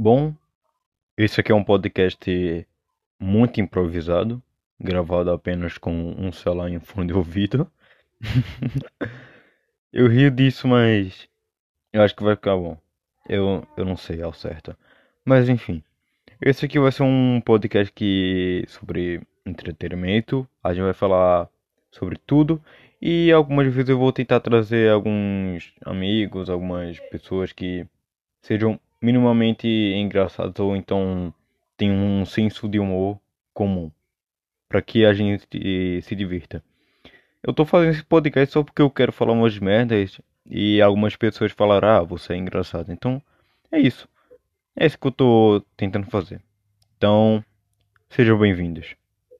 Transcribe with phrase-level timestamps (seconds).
[0.00, 0.32] Bom,
[1.16, 2.64] esse aqui é um podcast
[3.18, 4.40] muito improvisado,
[4.78, 7.68] gravado apenas com um celular em fundo de ouvido.
[9.92, 11.28] eu rio disso, mas
[11.92, 12.78] eu acho que vai ficar bom.
[13.28, 14.76] Eu, eu não sei ao certo.
[15.24, 15.82] Mas enfim,
[16.40, 20.48] esse aqui vai ser um podcast que sobre entretenimento.
[20.62, 21.48] A gente vai falar
[21.90, 22.62] sobre tudo
[23.02, 27.84] e algumas vezes eu vou tentar trazer alguns amigos, algumas pessoas que
[28.40, 31.32] sejam minimamente engraçados ou então
[31.76, 33.18] tem um senso de humor
[33.54, 33.90] comum
[34.68, 35.46] para que a gente
[36.02, 36.62] se divirta.
[37.42, 41.52] Eu tô fazendo esse podcast só porque eu quero falar umas merdas e algumas pessoas
[41.52, 42.92] falaram: "Ah, você é engraçado".
[42.92, 43.22] Então,
[43.70, 44.08] é isso.
[44.76, 46.40] É isso que eu tô tentando fazer.
[46.96, 47.44] Então,
[48.10, 48.96] sejam bem-vindos.